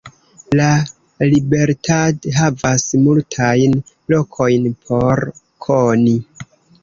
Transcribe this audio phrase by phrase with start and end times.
[0.59, 0.69] La
[1.31, 3.77] Libertad havas multajn
[4.15, 5.23] lokojn por
[5.67, 6.17] koni.